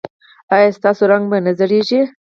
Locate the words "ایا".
0.53-0.69